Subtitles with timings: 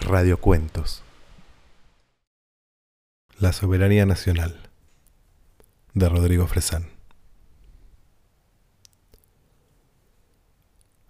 [0.00, 1.02] Radio Cuentos.
[3.38, 4.68] La soberanía nacional.
[5.94, 6.90] De Rodrigo Fresán.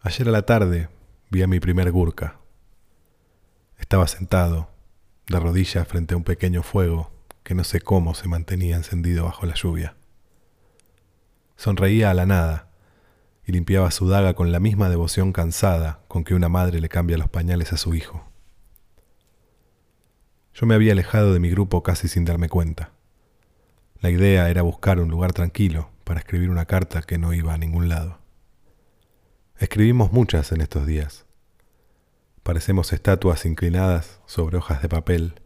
[0.01, 0.89] Ayer a la tarde
[1.31, 2.39] vi a mi primer gurka.
[3.79, 4.71] Estaba sentado,
[5.27, 7.11] de rodillas frente a un pequeño fuego
[7.43, 9.97] que no sé cómo se mantenía encendido bajo la lluvia.
[11.57, 12.72] Sonreía a la nada
[13.45, 17.19] y limpiaba su daga con la misma devoción cansada con que una madre le cambia
[17.19, 18.29] los pañales a su hijo.
[20.55, 22.93] Yo me había alejado de mi grupo casi sin darme cuenta.
[24.01, 27.59] La idea era buscar un lugar tranquilo para escribir una carta que no iba a
[27.59, 28.19] ningún lado.
[29.59, 31.25] Escribimos muchas en estos días.
[32.43, 35.41] Parecemos estatuas inclinadas sobre hojas de papel,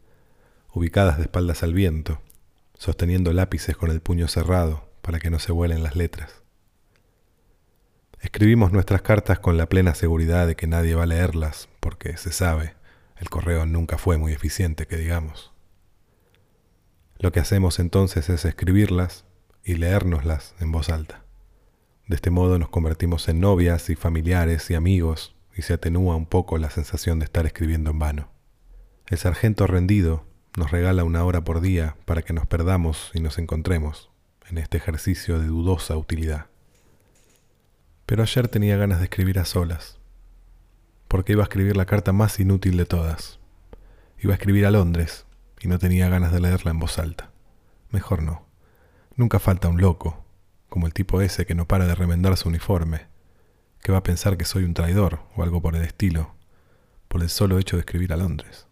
[0.72, 2.20] ubicadas de espaldas al viento,
[2.74, 6.45] sosteniendo lápices con el puño cerrado para que no se vuelen las letras.
[8.26, 12.32] Escribimos nuestras cartas con la plena seguridad de que nadie va a leerlas, porque se
[12.32, 12.74] sabe,
[13.18, 15.52] el correo nunca fue muy eficiente, que digamos.
[17.20, 19.26] Lo que hacemos entonces es escribirlas
[19.62, 21.22] y leérnoslas en voz alta.
[22.08, 26.26] De este modo nos convertimos en novias y familiares y amigos y se atenúa un
[26.26, 28.32] poco la sensación de estar escribiendo en vano.
[29.06, 33.38] El sargento rendido nos regala una hora por día para que nos perdamos y nos
[33.38, 34.10] encontremos
[34.50, 36.46] en este ejercicio de dudosa utilidad.
[38.06, 39.98] Pero ayer tenía ganas de escribir a solas,
[41.08, 43.40] porque iba a escribir la carta más inútil de todas.
[44.18, 45.26] Iba a escribir a Londres
[45.60, 47.30] y no tenía ganas de leerla en voz alta.
[47.90, 48.46] Mejor no.
[49.16, 50.24] Nunca falta un loco,
[50.68, 53.14] como el tipo ese que no para de remendar su uniforme
[53.86, 56.34] que va a pensar que soy un traidor o algo por el estilo,
[57.06, 58.66] por el solo hecho de escribir a Londres.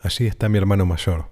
[0.00, 1.30] Allí está mi hermano mayor.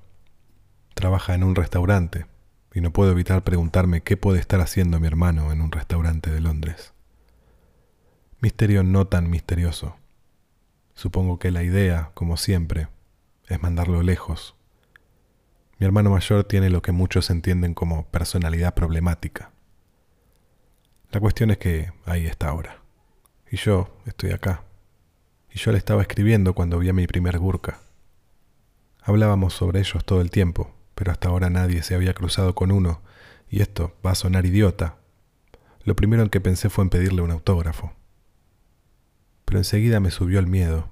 [0.95, 2.27] Trabaja en un restaurante
[2.75, 6.41] y no puedo evitar preguntarme qué puede estar haciendo mi hermano en un restaurante de
[6.41, 6.93] Londres.
[8.41, 9.97] Misterio no tan misterioso.
[10.95, 12.89] Supongo que la idea, como siempre,
[13.49, 14.55] es mandarlo lejos.
[15.79, 19.53] Mi hermano mayor tiene lo que muchos entienden como personalidad problemática.
[21.11, 22.83] La cuestión es que ahí está ahora.
[23.51, 24.65] Y yo estoy acá.
[25.51, 27.79] Y yo le estaba escribiendo cuando vi a mi primer Gurka.
[29.03, 33.03] Hablábamos sobre ellos todo el tiempo, pero hasta ahora nadie se había cruzado con uno,
[33.49, 34.97] y esto va a sonar idiota.
[35.85, 37.93] Lo primero en que pensé fue en pedirle un autógrafo.
[39.45, 40.91] Pero enseguida me subió el miedo.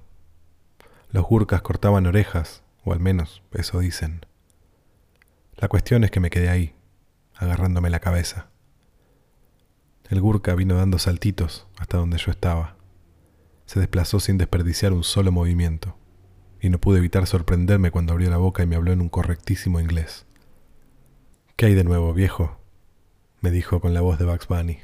[1.11, 4.25] Los Gurkas cortaban orejas, o al menos eso dicen.
[5.57, 6.73] La cuestión es que me quedé ahí,
[7.35, 8.47] agarrándome la cabeza.
[10.09, 12.77] El Gurka vino dando saltitos hasta donde yo estaba.
[13.65, 15.96] Se desplazó sin desperdiciar un solo movimiento,
[16.61, 19.79] y no pude evitar sorprenderme cuando abrió la boca y me habló en un correctísimo
[19.79, 20.25] inglés.
[21.55, 22.59] ¿Qué hay de nuevo, viejo?
[23.41, 24.79] me dijo con la voz de Bugs Bunny.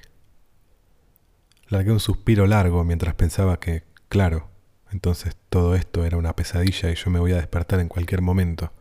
[1.67, 4.49] Largué un suspiro largo mientras pensaba que, claro,
[4.91, 8.71] entonces todo esto era una pesadilla y yo me voy a despertar en cualquier momento,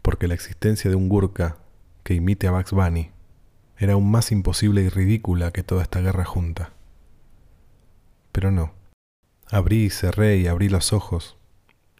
[0.00, 1.58] porque la existencia de un Gurka
[2.02, 3.10] que imite a Bugs Bunny
[3.76, 6.72] era aún más imposible y ridícula que toda esta guerra junta.
[8.32, 8.74] Pero no.
[9.50, 11.36] Abrí y cerré y abrí los ojos,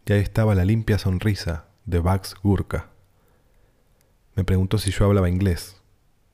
[0.05, 2.89] y ahí estaba la limpia sonrisa de Bugs Gurka.
[4.35, 5.81] Me preguntó si yo hablaba inglés,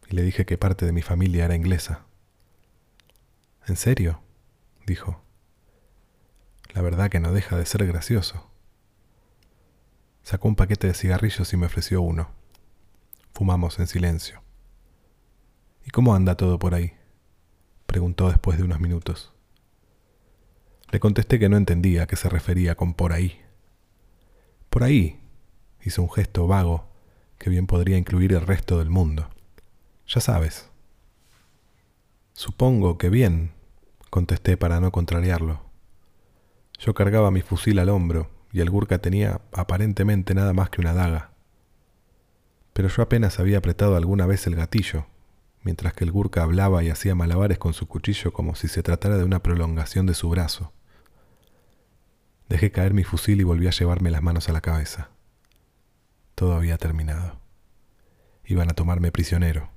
[0.10, 2.06] y le dije que parte de mi familia era inglesa.
[3.68, 4.22] ¿En serio?
[4.86, 5.24] dijo.
[6.74, 8.50] La verdad que no deja de ser gracioso.
[10.24, 12.32] Sacó un paquete de cigarrillos y me ofreció uno.
[13.34, 14.44] Fumamos en silencio.
[15.86, 16.94] ¿Y cómo anda todo por ahí?
[17.86, 19.34] preguntó después de unos minutos.
[20.92, 23.40] Le contesté que no entendía a qué se refería con por ahí.
[24.72, 25.20] Por ahí,
[25.84, 26.90] hizo un gesto vago
[27.38, 29.30] que bien podría incluir el resto del mundo.
[30.08, 30.72] Ya sabes.
[32.34, 33.52] Supongo que bien,
[34.10, 35.62] contesté para no contrariarlo.
[36.80, 40.96] Yo cargaba mi fusil al hombro y el Gurka tenía aparentemente nada más que una
[40.96, 41.34] daga.
[42.74, 45.06] Pero yo apenas había apretado alguna vez el gatillo
[45.64, 49.18] mientras que el Gurka hablaba y hacía malabares con su cuchillo como si se tratara
[49.18, 50.72] de una prolongación de su brazo.
[52.52, 55.08] Dejé caer mi fusil y volví a llevarme las manos a la cabeza.
[56.36, 57.40] Todo había terminado.
[58.44, 59.70] Iban a tomarme prisionero.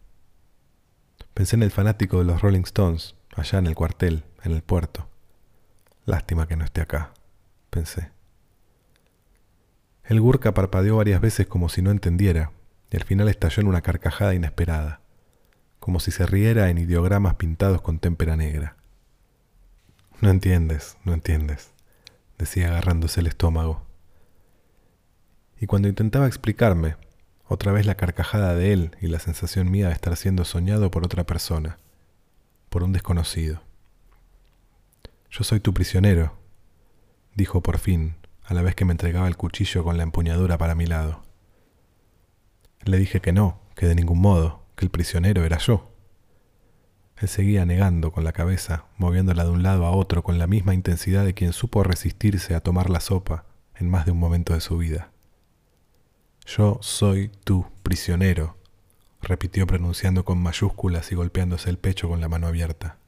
[1.35, 5.09] Pensé en el fanático de los Rolling Stones, allá en el cuartel, en el puerto.
[6.05, 7.15] Lástima que no esté acá,
[7.71, 8.11] pensé.
[10.03, 12.51] El Gurka parpadeó varias veces como si no entendiera,
[12.91, 15.01] y al final estalló en una carcajada inesperada
[15.79, 18.79] como si se riera en ideogramas pintados con témpera negra.
[20.23, 21.74] No entiendes, no entiendes,
[22.39, 23.83] decía agarrándose el estómago.
[25.61, 26.97] Y cuando intentaba explicarme,
[27.47, 31.05] otra vez la carcajada de él y la sensación mía de estar siendo soñado por
[31.05, 31.79] otra persona,
[32.69, 33.63] por un desconocido.
[35.31, 36.37] Yo soy tu prisionero,
[37.35, 40.75] dijo por fin, a la vez que me entregaba el cuchillo con la empuñadura para
[40.75, 41.23] mi lado.
[42.85, 45.94] Le dije que no, que de ningún modo, que el prisionero era yo.
[47.17, 50.75] Él seguía negando con la cabeza, moviéndola de un lado a otro con la misma
[50.75, 53.45] intensidad de quien supo resistirse a tomar la sopa
[53.77, 55.11] en más de un momento de su vida.
[56.47, 58.57] Yo soy tu prisionero,
[59.23, 62.99] repitió pronunciando con mayúsculas y golpeándose el pecho con la mano abierta.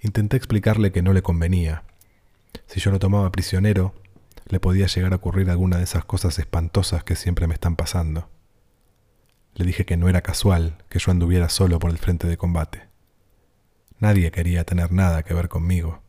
[0.00, 1.82] Intenté explicarle que no le convenía.
[2.66, 3.94] Si yo lo tomaba prisionero,
[4.48, 8.28] le podía llegar a ocurrir alguna de esas cosas espantosas que siempre me están pasando.
[9.54, 12.88] Le dije que no era casual que yo anduviera solo por el frente de combate.
[13.98, 16.02] Nadie quería tener nada que ver conmigo.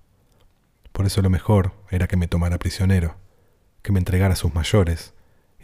[0.92, 3.18] Por eso lo mejor era que me tomara prisionero,
[3.82, 5.14] que me entregara a sus mayores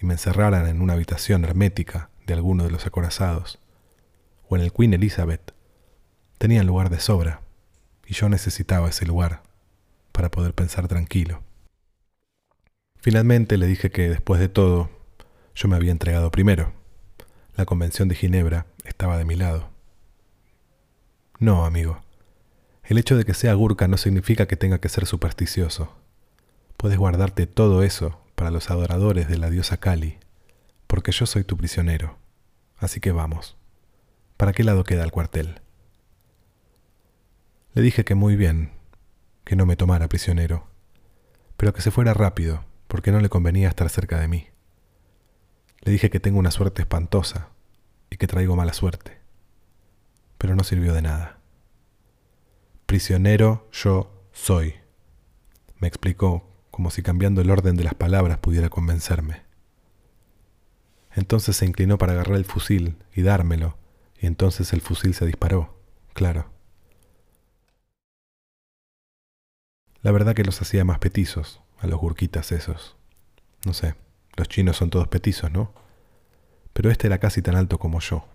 [0.02, 3.60] y me encerraran en una habitación hermética de alguno de los acorazados,
[4.48, 5.54] o en el Queen Elizabeth.
[6.38, 7.42] Tenían lugar de sobra,
[8.06, 9.44] y yo necesitaba ese lugar
[10.12, 11.44] para poder pensar tranquilo.
[13.00, 14.90] Finalmente le dije que, después de todo,
[15.56, 16.74] yo me había entregado primero.
[17.58, 19.72] La Convención de Ginebra estaba de mi lado.
[21.40, 22.04] No, amigo.
[22.84, 25.92] El hecho de que sea Gurka no significa que tenga que ser supersticioso.
[26.78, 30.20] Puedes guardarte todo eso para los adoradores de la diosa Kali,
[30.86, 32.20] porque yo soy tu prisionero.
[32.78, 33.58] Así que vamos.
[34.38, 35.62] ¿Para qué lado queda el cuartel?
[37.74, 38.70] Le dije que muy bien,
[39.46, 40.68] que no me tomara prisionero,
[41.58, 44.48] pero que se fuera rápido, porque no le convenía estar cerca de mí.
[45.82, 47.50] Le dije que tengo una suerte espantosa
[48.10, 49.20] y que traigo mala suerte,
[50.38, 51.40] pero no sirvió de nada.
[52.86, 54.76] Prisionero yo soy,
[55.80, 59.42] me explicó como si cambiando el orden de las palabras pudiera convencerme.
[61.16, 63.78] Entonces se inclinó para agarrar el fusil y dármelo,
[64.20, 65.82] y entonces el fusil se disparó,
[66.14, 66.52] claro.
[70.02, 72.96] La verdad que los hacía más petizos, a los gurquitas esos.
[73.66, 73.96] No sé,
[74.38, 75.74] los chinos son todos petizos, ¿no?
[76.74, 78.26] Pero este era casi tan alto como yo.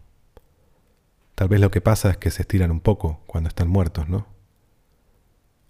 [1.37, 4.27] Tal vez lo que pasa es que se estiran un poco cuando están muertos, ¿no?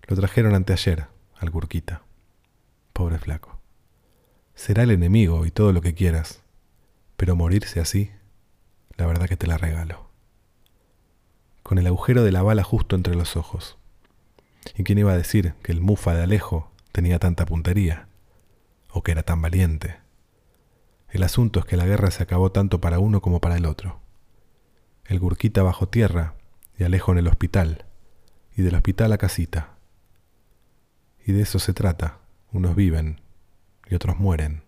[0.08, 1.06] Lo trajeron anteayer,
[1.37, 2.02] al gurquita.
[2.93, 3.61] Pobre flaco.
[4.55, 6.43] Será el enemigo y todo lo que quieras,
[7.17, 8.11] pero morirse así,
[8.96, 10.11] la verdad que te la regalo.
[11.62, 13.78] Con el agujero de la bala justo entre los ojos.
[14.76, 18.08] ¿Y quién iba a decir que el mufa de Alejo tenía tanta puntería?
[18.90, 20.01] ¿O que era tan valiente?
[21.12, 24.00] El asunto es que la guerra se acabó tanto para uno como para el otro.
[25.05, 26.37] El Gurquita bajo tierra
[26.79, 27.85] y Alejo en el hospital,
[28.56, 29.75] y del hospital a casita.
[31.26, 32.20] Y de eso se trata,
[32.50, 33.20] unos viven
[33.91, 34.62] y otros mueren.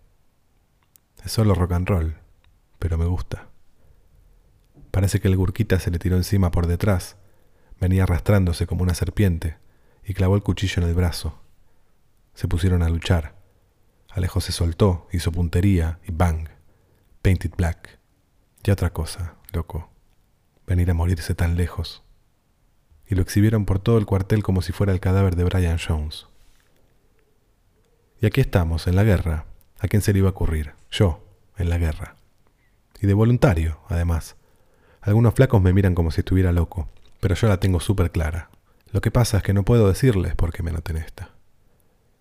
[1.23, 2.17] Es solo rock and roll,
[2.77, 3.47] pero me gusta.
[4.91, 7.17] Parece que el Gurquita se le tiró encima por detrás,
[7.81, 9.57] venía arrastrándose como una serpiente,
[10.03, 11.39] y clavó el cuchillo en el brazo.
[12.35, 13.33] Se pusieron a luchar.
[14.15, 16.47] Alejo se soltó, hizo puntería y bang.
[17.21, 17.99] Painted black.
[18.63, 19.89] Y otra cosa, loco.
[20.65, 22.01] Venir a morirse tan lejos.
[23.05, 26.27] Y lo exhibieron por todo el cuartel como si fuera el cadáver de Brian Jones.
[28.21, 29.47] Y aquí estamos, en la guerra.
[29.79, 30.75] ¿A quién se le iba a ocurrir?
[30.89, 31.21] Yo,
[31.57, 32.15] en la guerra.
[33.01, 34.37] Y de voluntario, además.
[35.01, 36.87] Algunos flacos me miran como si estuviera loco,
[37.19, 38.49] pero yo la tengo súper clara.
[38.91, 41.34] Lo que pasa es que no puedo decirles por qué me noten esta.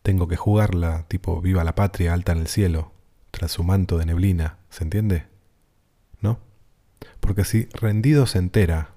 [0.05, 2.93] Tengo que jugarla tipo viva la patria alta en el cielo,
[3.31, 5.29] tras su manto de neblina, ¿se entiende?
[6.21, 6.41] ¿No?
[7.21, 8.91] Porque si rendido se entera,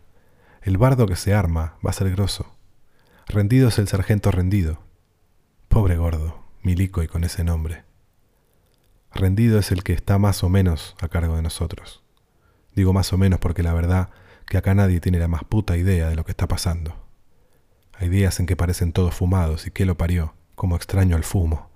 [0.61, 2.57] el bardo que se arma va a ser grosso.
[3.25, 4.83] Rendido es el sargento rendido.
[5.69, 7.85] Pobre gordo milico y con ese nombre.
[9.13, 12.03] Rendido es el que está más o menos a cargo de nosotros.
[12.75, 14.09] Digo más o menos porque la verdad
[14.45, 17.07] que acá nadie tiene la más puta idea de lo que está pasando.
[17.93, 21.69] Hay días en que parecen todos fumados y que lo parió, como extraño al fumo.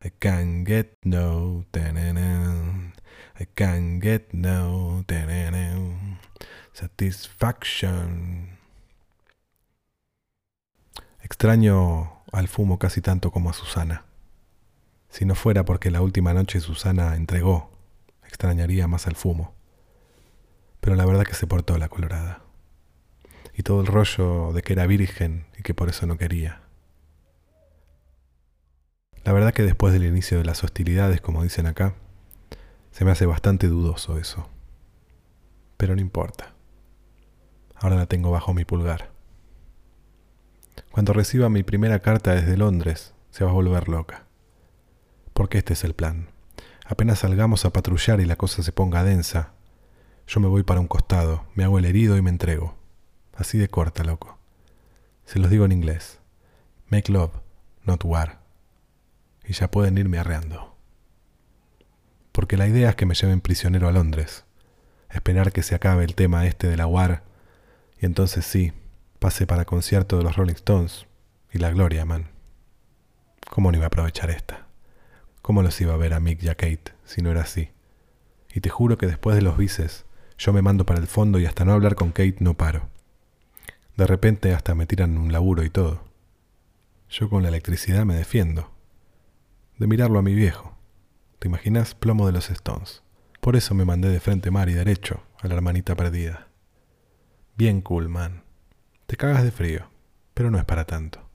[0.00, 5.04] I can't get no I can't get no
[6.72, 8.58] satisfaction.
[11.20, 14.04] Extraño al fumo casi tanto como a Susana.
[15.08, 17.72] Si no fuera porque la última noche Susana entregó,
[18.24, 19.56] extrañaría más al fumo.
[20.80, 22.42] Pero la verdad que se portó la colorada.
[23.52, 26.67] Y todo el rollo de que era virgen y que por eso no quería.
[29.28, 31.92] La verdad que después del inicio de las hostilidades, como dicen acá,
[32.92, 34.48] se me hace bastante dudoso eso.
[35.76, 36.54] Pero no importa.
[37.74, 39.10] Ahora la tengo bajo mi pulgar.
[40.90, 44.24] Cuando reciba mi primera carta desde Londres, se va a volver loca
[45.34, 46.30] porque este es el plan.
[46.86, 49.52] Apenas salgamos a patrullar y la cosa se ponga densa,
[50.26, 52.76] yo me voy para un costado, me hago el herido y me entrego.
[53.34, 54.38] Así de corta, loco.
[55.26, 56.18] Se los digo en inglés.
[56.88, 57.32] Make love,
[57.84, 58.47] not war.
[59.48, 60.76] Y ya pueden irme arreando.
[62.32, 64.44] Porque la idea es que me lleven prisionero a Londres,
[65.10, 67.24] esperar que se acabe el tema este de la war,
[67.98, 68.72] y entonces sí,
[69.18, 71.06] pase para concierto de los Rolling Stones
[71.50, 72.28] y la gloria, man.
[73.50, 74.66] ¿Cómo no iba a aprovechar esta?
[75.40, 77.70] ¿Cómo los iba a ver a Mick y a Kate si no era así?
[78.52, 80.04] Y te juro que después de los bices,
[80.36, 82.88] yo me mando para el fondo y hasta no hablar con Kate no paro.
[83.96, 86.04] De repente hasta me tiran un laburo y todo.
[87.08, 88.77] Yo con la electricidad me defiendo.
[89.78, 90.76] De mirarlo a mi viejo.
[91.38, 91.94] ¿Te imaginas?
[91.94, 93.02] Plomo de los Stones.
[93.40, 96.48] Por eso me mandé de frente mar y derecho a la hermanita perdida.
[97.56, 98.42] Bien cool, man.
[99.06, 99.88] Te cagas de frío,
[100.34, 101.28] pero no es para tanto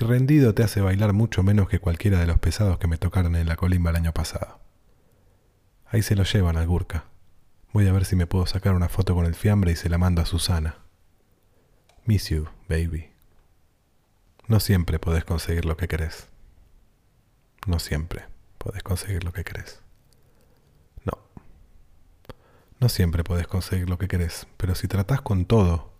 [0.00, 3.34] y rendido te hace bailar mucho menos que cualquiera de los pesados que me tocaron
[3.34, 4.60] en la colimba el año pasado.
[5.86, 7.06] Ahí se lo llevan al Gurka.
[7.72, 9.98] Voy a ver si me puedo sacar una foto con el fiambre y se la
[9.98, 10.76] mando a Susana.
[12.04, 13.10] Miss you, baby.
[14.46, 16.28] No siempre podés conseguir lo que querés.
[17.68, 18.24] No siempre
[18.56, 19.82] podés conseguir lo que querés.
[21.04, 21.18] No.
[22.80, 25.92] No siempre podés conseguir lo que querés, pero si tratás con todo,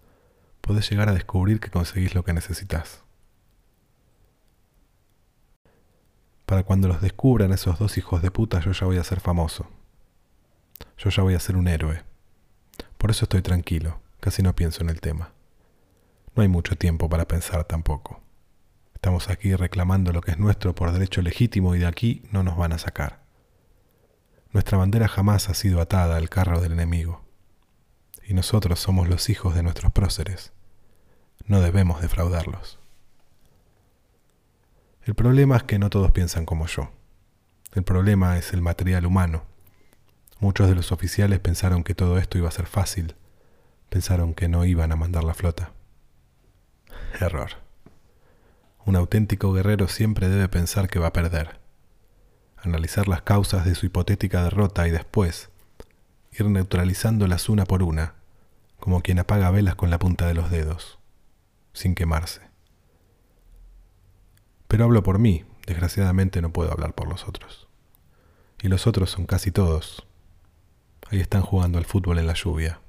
[0.62, 3.02] podés llegar a descubrir que conseguís lo que necesitas.
[6.46, 9.68] Para cuando los descubran esos dos hijos de puta, yo ya voy a ser famoso.
[10.96, 12.02] Yo ya voy a ser un héroe.
[12.96, 15.34] Por eso estoy tranquilo, casi no pienso en el tema.
[16.34, 18.22] No hay mucho tiempo para pensar tampoco.
[18.98, 22.56] Estamos aquí reclamando lo que es nuestro por derecho legítimo y de aquí no nos
[22.56, 23.20] van a sacar.
[24.50, 27.24] Nuestra bandera jamás ha sido atada al carro del enemigo.
[28.26, 30.52] Y nosotros somos los hijos de nuestros próceres.
[31.46, 32.80] No debemos defraudarlos.
[35.04, 36.90] El problema es que no todos piensan como yo.
[37.74, 39.44] El problema es el material humano.
[40.40, 43.14] Muchos de los oficiales pensaron que todo esto iba a ser fácil.
[43.90, 45.70] Pensaron que no iban a mandar la flota.
[47.20, 47.67] Error.
[48.88, 51.60] Un auténtico guerrero siempre debe pensar que va a perder.
[52.56, 55.50] Analizar las causas de su hipotética derrota y después
[56.32, 58.14] ir neutralizándolas una por una,
[58.80, 60.98] como quien apaga velas con la punta de los dedos,
[61.74, 62.40] sin quemarse.
[64.68, 67.68] Pero hablo por mí, desgraciadamente no puedo hablar por los otros.
[68.62, 70.06] Y los otros son casi todos.
[71.10, 72.80] Ahí están jugando al fútbol en la lluvia.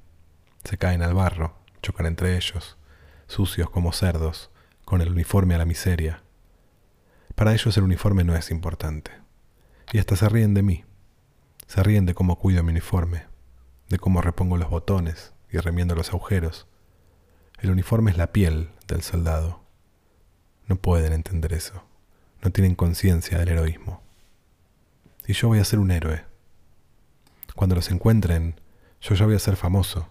[0.64, 2.78] Se caen al barro, chocan entre ellos,
[3.26, 4.49] sucios como cerdos,
[4.90, 6.24] con el uniforme a la miseria.
[7.36, 9.12] Para ellos el uniforme no es importante.
[9.92, 10.84] Y hasta se ríen de mí.
[11.68, 13.28] Se ríen de cómo cuido mi uniforme,
[13.88, 16.66] de cómo repongo los botones y remiendo los agujeros.
[17.60, 19.62] El uniforme es la piel del soldado.
[20.66, 21.84] No pueden entender eso.
[22.42, 24.02] No tienen conciencia del heroísmo.
[25.24, 26.24] Y yo voy a ser un héroe.
[27.54, 28.60] Cuando los encuentren,
[29.00, 30.08] yo ya voy a ser famoso.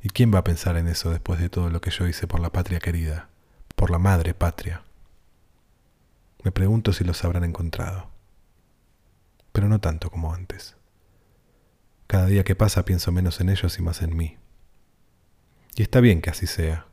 [0.00, 2.38] ¿Y quién va a pensar en eso después de todo lo que yo hice por
[2.38, 3.30] la patria querida,
[3.86, 4.82] por la madre patria?
[6.42, 8.10] Me pregunto si los habrán encontrado.
[9.52, 10.74] Pero no tanto como antes.
[12.08, 14.38] Cada día que pasa pienso menos en ellos y más en mí.
[15.76, 16.88] Y está bien que así sea,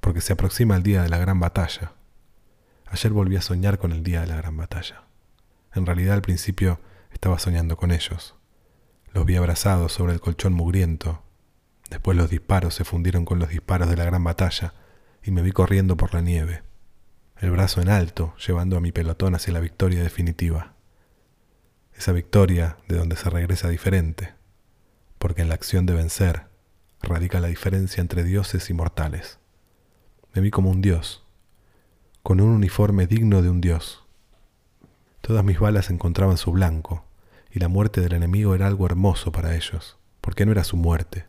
[0.00, 1.94] porque se aproxima el día de la gran batalla
[2.88, 5.04] Ayer volví a soñar con el día de la gran batalla.
[5.72, 6.78] En realidad al principio
[7.10, 8.34] estaba soñando con ellos.
[9.14, 11.22] Los vi abrazados sobre el colchón mugriento.
[11.88, 14.74] Después los disparos se fundieron con los disparos de la gran batalla
[15.24, 16.62] y me vi corriendo por la nieve,
[17.36, 20.74] el brazo en alto, llevando a mi pelotón hacia la victoria definitiva.
[21.92, 24.34] Esa victoria de donde se regresa diferente,
[25.18, 26.46] porque en la acción de vencer
[27.00, 29.38] radica la diferencia entre dioses y mortales.
[30.34, 31.24] Me vi como un dios,
[32.22, 34.04] con un uniforme digno de un dios.
[35.20, 37.04] Todas mis balas encontraban su blanco,
[37.50, 41.26] y la muerte del enemigo era algo hermoso para ellos, porque no era su muerte,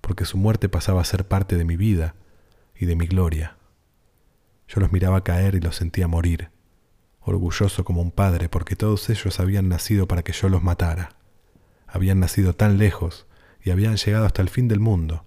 [0.00, 2.14] porque su muerte pasaba a ser parte de mi vida
[2.78, 3.56] y de mi gloria.
[4.68, 6.50] Yo los miraba caer y los sentía morir,
[7.20, 11.16] orgulloso como un padre, porque todos ellos habían nacido para que yo los matara.
[11.86, 13.26] Habían nacido tan lejos
[13.62, 15.24] y habían llegado hasta el fin del mundo,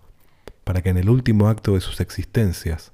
[0.64, 2.92] para que en el último acto de sus existencias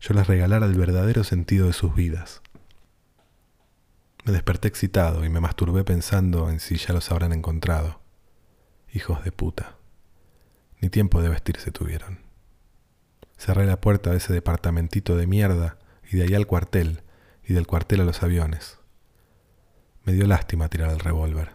[0.00, 2.42] yo les regalara el verdadero sentido de sus vidas.
[4.24, 8.00] Me desperté excitado y me masturbé pensando en si ya los habrán encontrado.
[8.92, 9.76] Hijos de puta.
[10.80, 12.25] Ni tiempo de vestirse tuvieron.
[13.46, 15.78] Cerré la puerta de ese departamentito de mierda
[16.10, 17.02] y de ahí al cuartel
[17.44, 18.80] y del cuartel a los aviones.
[20.02, 21.52] Me dio lástima tirar el revólver.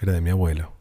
[0.00, 0.72] Era de mi abuelo.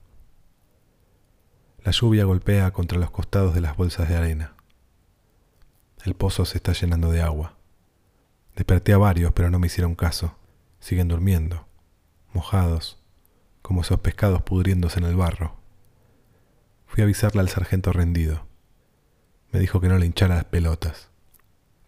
[1.83, 4.55] La lluvia golpea contra los costados de las bolsas de arena.
[6.03, 7.59] El pozo se está llenando de agua.
[8.55, 10.39] Desperté a varios, pero no me hicieron caso.
[10.79, 11.67] Siguen durmiendo,
[12.33, 12.99] mojados,
[13.61, 15.57] como esos pescados pudriéndose en el barro.
[16.87, 18.49] Fui a avisarle al sargento rendido.
[19.51, 21.09] Me dijo que no le hinchara las pelotas,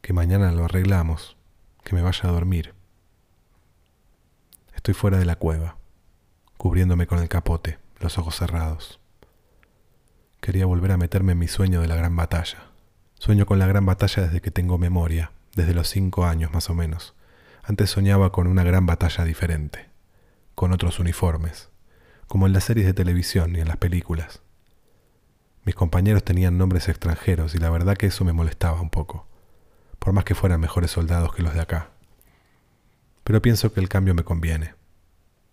[0.01, 1.37] que mañana lo arreglamos,
[1.83, 2.73] que me vaya a dormir.
[4.75, 5.77] Estoy fuera de la cueva,
[6.57, 8.99] cubriéndome con el capote, los ojos cerrados.
[10.41, 12.71] Quería volver a meterme en mi sueño de la gran batalla.
[13.13, 16.75] Sueño con la gran batalla desde que tengo memoria, desde los cinco años más o
[16.75, 17.15] menos.
[17.63, 19.89] Antes soñaba con una gran batalla diferente,
[20.53, 21.69] con otros uniformes,
[22.27, 24.42] como en las series de televisión y en las películas.
[25.65, 29.27] Mis compañeros tenían nombres extranjeros y la verdad que eso me molestaba un poco,
[29.99, 31.91] por más que fueran mejores soldados que los de acá.
[33.23, 34.75] Pero pienso que el cambio me conviene.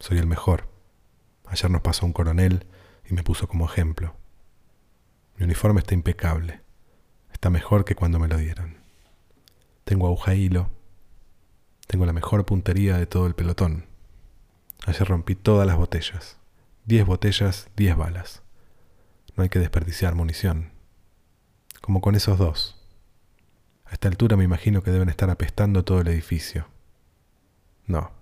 [0.00, 0.69] Soy el mejor.
[1.47, 2.67] Ayer nos pasó un coronel
[3.09, 4.17] y me puso como ejemplo.
[5.37, 6.61] Mi uniforme está impecable.
[7.33, 8.79] Está mejor que cuando me lo dieron.
[9.85, 10.71] Tengo aguja hilo.
[11.87, 13.87] Tengo la mejor puntería de todo el pelotón.
[14.87, 16.38] Ayer rompí todas las botellas.
[16.85, 18.43] Diez botellas, diez balas.
[19.42, 20.73] Hay que desperdiciar munición.
[21.80, 22.76] Como con esos dos.
[23.87, 26.68] A esta altura me imagino que deben estar apestando todo el edificio.
[27.87, 28.12] No,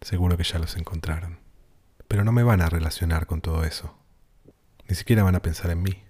[0.00, 1.38] seguro que ya los encontraron.
[2.08, 3.96] Pero no me van a relacionar con todo eso.
[4.88, 6.02] Ni siquiera van a pensar en mí.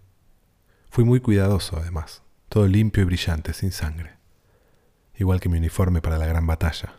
[0.91, 4.17] Fui muy cuidadoso, además, todo limpio y brillante, sin sangre,
[5.15, 6.95] igual que mi uniforme para la gran batalla.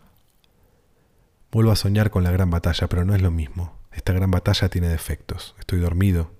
[1.51, 3.77] Vuelvo a soñar con la gran batalla, pero no es lo mismo.
[3.91, 5.55] Esta gran batalla tiene defectos.
[5.59, 6.31] Estoy dormido,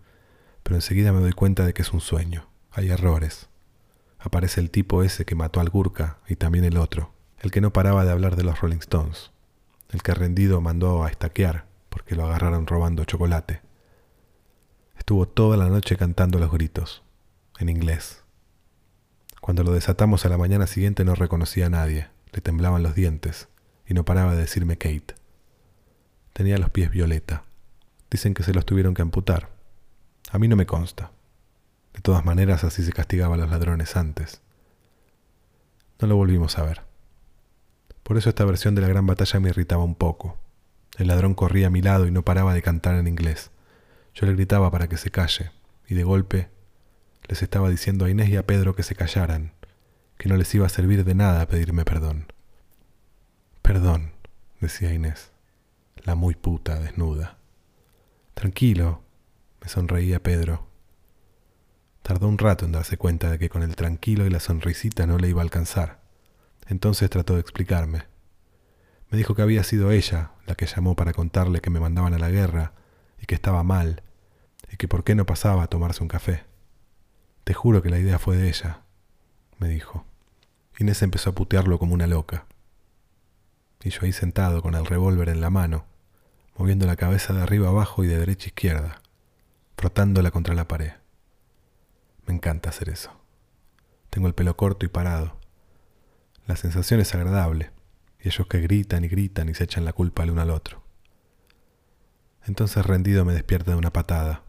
[0.63, 2.48] pero enseguida me doy cuenta de que es un sueño.
[2.72, 3.50] Hay errores.
[4.20, 7.74] Aparece el tipo ese que mató al Gurka y también el otro, el que no
[7.74, 9.32] paraba de hablar de los Rolling Stones,
[9.89, 13.62] el que rendido mandó a estaquear porque lo agarraron robando chocolate.
[14.98, 17.03] Estuvo toda la noche cantando los gritos
[17.60, 18.24] en inglés.
[19.41, 23.50] Cuando lo desatamos a la mañana siguiente no reconocía a nadie, le temblaban los dientes
[23.88, 25.15] y no paraba de decirme Kate.
[26.34, 27.44] Tenía los pies violeta.
[28.10, 29.50] Dicen que se los tuvieron que amputar.
[30.32, 31.12] A mí no me consta.
[31.94, 34.42] De todas maneras así se castigaba a los ladrones antes.
[36.00, 36.82] No lo volvimos a ver.
[38.04, 40.38] Por eso esta versión de la gran batalla me irritaba un poco.
[40.98, 43.52] El ladrón corría a mi lado y no paraba de cantar en inglés.
[44.13, 45.52] Yo le gritaba para que se calle,
[45.88, 46.50] y de golpe
[47.28, 49.54] les estaba diciendo a Inés y a Pedro que se callaran,
[50.17, 52.32] que no les iba a servir de nada pedirme perdón.
[53.62, 54.12] Perdón,
[54.60, 55.32] decía Inés,
[56.04, 57.38] la muy puta desnuda.
[58.34, 59.02] Tranquilo,
[59.62, 60.67] me sonreía Pedro.
[62.02, 65.17] Tardó un rato en darse cuenta de que con el tranquilo y la sonrisita no
[65.17, 66.02] le iba a alcanzar.
[66.67, 68.04] Entonces trató de explicarme.
[69.10, 72.19] Me dijo que había sido ella la que llamó para contarle que me mandaban a
[72.19, 72.74] la guerra
[73.21, 74.04] y que estaba mal,
[74.71, 76.45] y que por qué no pasaba a tomarse un café.
[77.43, 78.82] Te juro que la idea fue de ella,
[79.60, 80.06] me dijo.
[80.80, 82.45] Inés empezó a putearlo como una loca.
[83.84, 85.86] Y yo ahí sentado con el revólver en la mano,
[86.58, 89.01] moviendo la cabeza de arriba abajo y de derecha a izquierda,
[89.77, 90.93] frotándola contra la pared.
[92.25, 93.12] Me encanta hacer eso.
[94.10, 95.39] Tengo el pelo corto y parado.
[96.45, 97.71] La sensación es agradable,
[98.19, 100.84] y ellos que gritan y gritan y se echan la culpa el uno al otro.
[102.45, 104.43] Entonces rendido me despierta de una patada.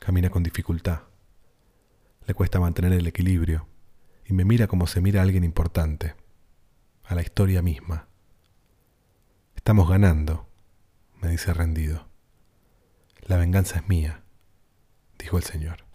[0.00, 1.00] Camina con dificultad
[2.26, 3.68] le cuesta mantener el equilibrio
[4.24, 6.14] y me mira como se mira a alguien importante,
[7.04, 8.08] a la historia misma.
[9.54, 10.48] Estamos ganando,
[11.22, 12.05] me dice rendido.
[13.28, 14.22] La venganza es mía,
[15.18, 15.85] dijo el Señor.